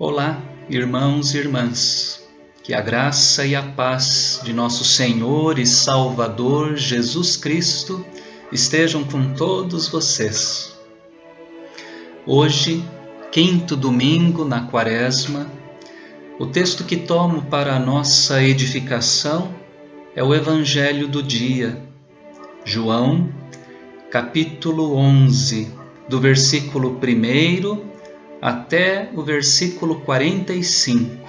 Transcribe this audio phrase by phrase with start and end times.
[0.00, 0.40] Olá,
[0.70, 2.24] irmãos e irmãs.
[2.62, 8.06] Que a graça e a paz de nosso Senhor e Salvador Jesus Cristo
[8.52, 10.72] estejam com todos vocês.
[12.24, 12.84] Hoje,
[13.32, 15.50] quinto domingo na Quaresma,
[16.38, 19.52] o texto que tomo para a nossa edificação
[20.14, 21.82] é o Evangelho do dia,
[22.64, 23.34] João,
[24.12, 25.74] capítulo 11,
[26.08, 27.97] do versículo 1
[28.40, 31.28] até o versículo 45.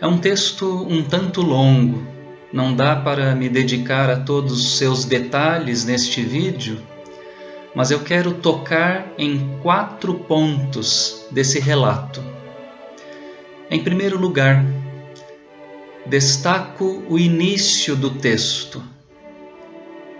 [0.00, 2.06] É um texto um tanto longo,
[2.52, 6.80] não dá para me dedicar a todos os seus detalhes neste vídeo,
[7.74, 12.22] mas eu quero tocar em quatro pontos desse relato.
[13.70, 14.64] Em primeiro lugar,
[16.04, 18.82] destaco o início do texto.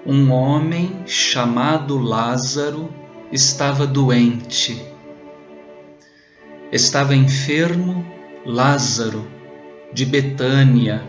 [0.05, 2.89] Um homem chamado Lázaro
[3.33, 4.96] estava doente
[6.73, 8.05] estava enfermo
[8.45, 9.27] Lázaro,
[9.93, 11.03] de Betânia,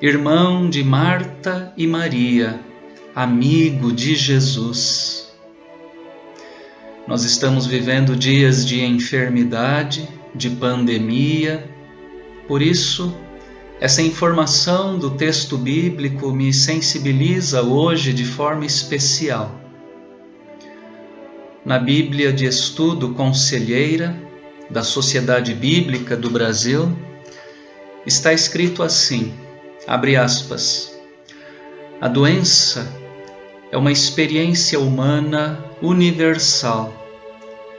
[0.00, 2.60] irmão de Marta e Maria,
[3.14, 5.32] amigo de Jesus.
[7.06, 11.68] Nós estamos vivendo dias de enfermidade, de pandemia,
[12.46, 13.12] por isso,
[13.80, 19.60] essa informação do texto bíblico me sensibiliza hoje de forma especial.
[21.64, 24.25] Na Bíblia de Estudo Conselheira,
[24.70, 26.96] da Sociedade Bíblica do Brasil,
[28.04, 29.32] está escrito assim:
[29.86, 30.94] abre aspas.
[32.00, 32.86] A doença
[33.70, 37.04] é uma experiência humana universal.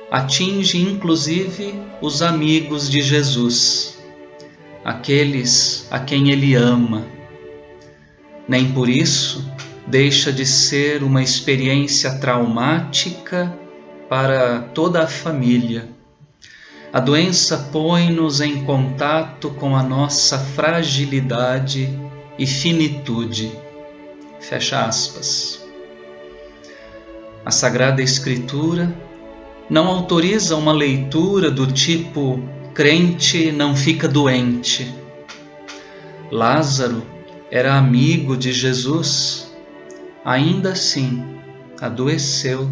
[0.10, 3.98] Atinge inclusive os amigos de Jesus,
[4.84, 7.06] aqueles a quem ele ama.
[8.48, 9.46] Nem por isso
[9.86, 13.54] deixa de ser uma experiência traumática
[14.10, 15.97] para toda a família
[16.92, 21.90] a doença põe-nos em contato com a nossa fragilidade
[22.40, 23.52] e finitude.
[24.40, 25.66] Fecha aspas.
[27.44, 28.94] A Sagrada Escritura
[29.70, 32.42] não autoriza uma leitura do tipo
[32.78, 34.94] crente não fica doente.
[36.32, 37.02] Lázaro
[37.50, 39.52] era amigo de Jesus,
[40.24, 41.40] ainda assim
[41.82, 42.70] adoeceu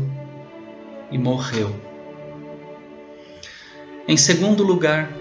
[1.12, 1.76] e morreu.
[4.08, 5.12] Em segundo lugar,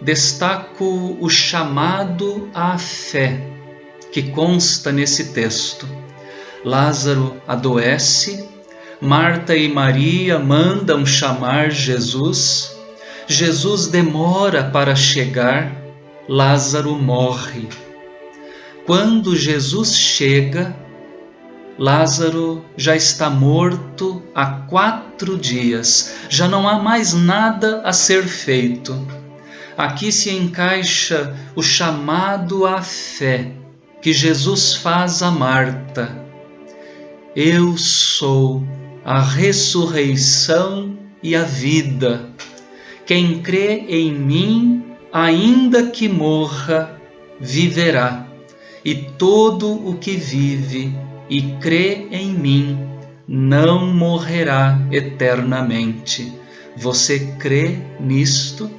[0.00, 3.40] destaco o chamado à fé
[4.12, 5.88] que consta nesse texto.
[6.64, 8.46] Lázaro adoece,
[9.00, 12.74] Marta e Maria mandam chamar Jesus,
[13.26, 15.74] Jesus demora para chegar,
[16.28, 17.68] Lázaro morre.
[18.84, 20.76] Quando Jesus chega,
[21.78, 29.06] Lázaro já está morto há quatro dias, já não há mais nada a ser feito.
[29.76, 33.52] Aqui se encaixa o chamado à fé
[34.00, 36.16] que Jesus faz a Marta.
[37.34, 38.66] Eu sou
[39.04, 42.30] a ressurreição e a vida.
[43.04, 44.82] Quem crê em mim,
[45.12, 46.98] ainda que morra,
[47.38, 48.26] viverá,
[48.82, 52.88] e todo o que vive e crê em mim,
[53.26, 56.32] não morrerá eternamente.
[56.76, 58.70] Você crê nisto?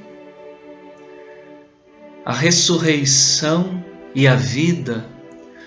[2.24, 5.06] A ressurreição e a vida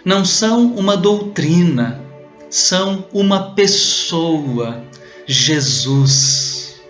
[0.04, 2.00] não são uma doutrina,
[2.48, 4.82] são uma pessoa,
[5.26, 6.80] Jesus.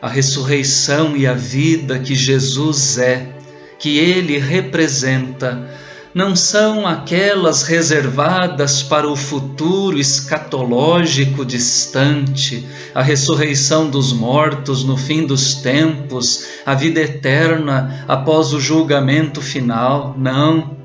[0.00, 3.34] A ressurreição e a vida que Jesus é,
[3.78, 5.68] que ele representa,
[6.14, 12.64] não são aquelas reservadas para o futuro escatológico distante,
[12.94, 20.14] a ressurreição dos mortos no fim dos tempos, a vida eterna após o julgamento final.
[20.16, 20.76] Não.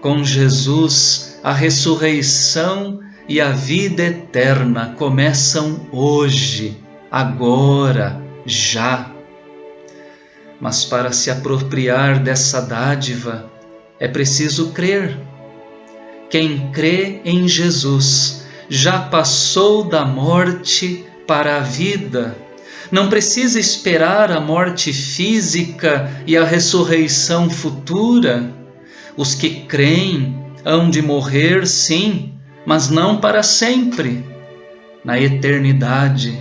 [0.00, 6.80] Com Jesus, a ressurreição e a vida eterna começam hoje,
[7.10, 9.10] agora, já.
[10.60, 13.53] Mas para se apropriar dessa dádiva,
[14.04, 15.18] é preciso crer.
[16.28, 22.36] Quem crê em Jesus já passou da morte para a vida.
[22.92, 28.52] Não precisa esperar a morte física e a ressurreição futura.
[29.16, 32.34] Os que creem hão de morrer, sim,
[32.66, 34.22] mas não para sempre.
[35.02, 36.38] Na eternidade,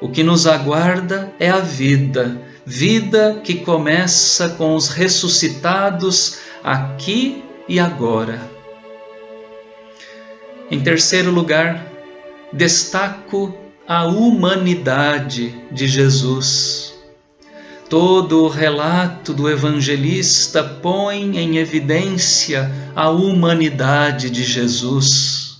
[0.00, 2.36] o que nos aguarda é a vida,
[2.66, 8.40] vida que começa com os ressuscitados aqui e agora.
[10.70, 11.86] Em terceiro lugar,
[12.52, 13.54] destaco
[13.86, 16.94] a humanidade de Jesus.
[17.88, 25.58] Todo o relato do evangelista põe em evidência a humanidade de Jesus,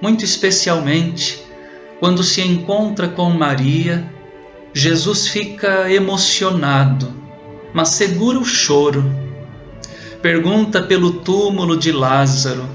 [0.00, 1.44] muito especialmente
[1.98, 4.12] quando se encontra com Maria,
[4.74, 7.10] Jesus fica emocionado,
[7.72, 9.25] mas segura o choro.
[10.22, 12.68] Pergunta pelo túmulo de Lázaro.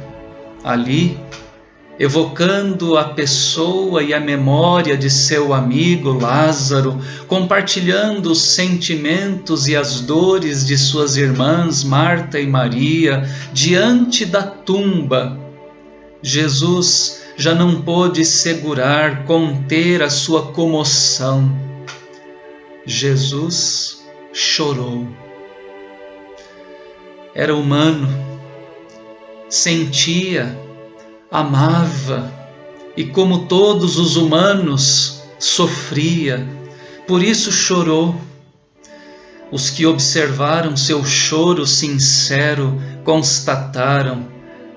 [0.63, 1.17] Ali,
[1.99, 10.01] evocando a pessoa e a memória de seu amigo Lázaro, compartilhando os sentimentos e as
[10.01, 15.37] dores de suas irmãs Marta e Maria, diante da tumba,
[16.21, 21.51] Jesus já não pôde segurar, conter a sua comoção.
[22.85, 25.07] Jesus chorou.
[27.33, 28.09] Era humano,
[29.49, 30.57] sentia,
[31.31, 32.31] amava
[32.95, 36.45] e, como todos os humanos, sofria,
[37.07, 38.15] por isso chorou.
[39.49, 44.27] Os que observaram seu choro sincero constataram: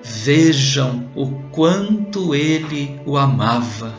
[0.01, 3.93] vejam o quanto ele o amava.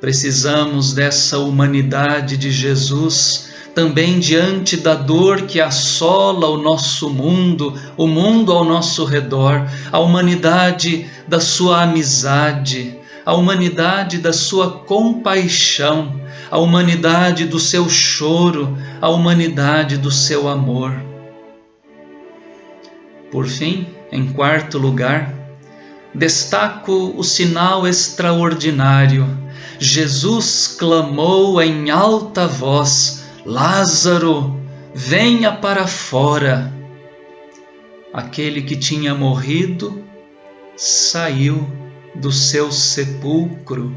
[0.00, 8.06] Precisamos dessa humanidade de Jesus também diante da dor que assola o nosso mundo, o
[8.06, 16.20] mundo ao nosso redor, a humanidade da sua amizade, a humanidade da sua compaixão,
[16.50, 20.92] a humanidade do seu choro, a humanidade do seu amor.
[23.30, 25.32] Por fim, em quarto lugar,
[26.12, 29.28] destaco o sinal extraordinário.
[29.78, 34.60] Jesus clamou em alta voz: Lázaro,
[34.94, 36.72] venha para fora.
[38.12, 40.04] Aquele que tinha morrido
[40.76, 41.66] saiu
[42.14, 43.96] do seu sepulcro.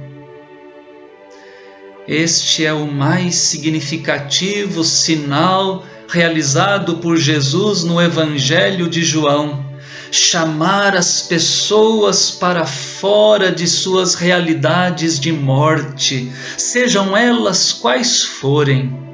[2.07, 9.73] Este é o mais significativo sinal realizado por Jesus no Evangelho de João
[10.13, 19.12] chamar as pessoas para fora de suas realidades de morte, sejam elas quais forem.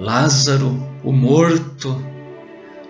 [0.00, 2.02] Lázaro, o morto,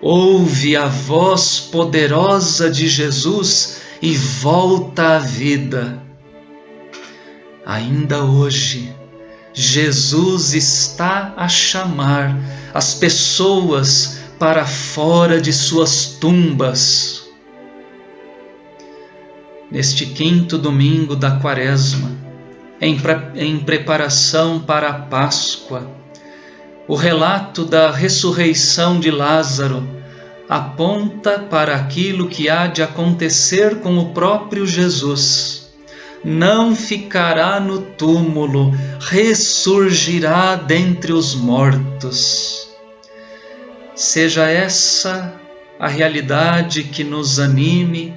[0.00, 6.00] ouve a voz poderosa de Jesus e volta à vida.
[7.66, 8.94] Ainda hoje,
[9.52, 12.32] Jesus está a chamar
[12.72, 17.24] as pessoas para fora de suas tumbas.
[19.68, 22.12] Neste quinto domingo da Quaresma,
[22.80, 22.96] em,
[23.34, 25.98] em preparação para a Páscoa,
[26.90, 29.88] o relato da ressurreição de Lázaro
[30.48, 35.70] aponta para aquilo que há de acontecer com o próprio Jesus.
[36.24, 42.68] Não ficará no túmulo, ressurgirá dentre os mortos.
[43.94, 45.32] Seja essa
[45.78, 48.12] a realidade que nos anime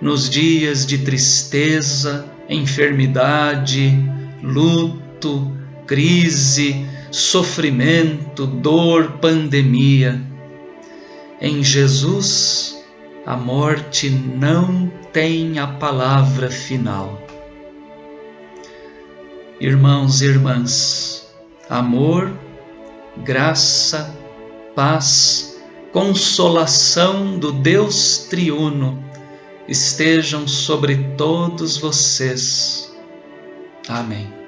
[0.00, 4.02] nos dias de tristeza, enfermidade,
[4.42, 5.54] luto,
[5.86, 10.20] crise, sofrimento, dor, pandemia.
[11.40, 12.84] Em Jesus,
[13.24, 17.22] a morte não tem a palavra final.
[19.60, 21.32] Irmãos e irmãs,
[21.70, 22.36] amor,
[23.18, 24.12] graça,
[24.74, 25.56] paz,
[25.92, 29.02] consolação do Deus triuno
[29.68, 32.92] estejam sobre todos vocês.
[33.88, 34.43] Amém.